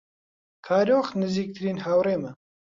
کارۆخ 0.67 1.07
نزیکترین 1.21 1.77
هاوڕێمە. 1.85 2.31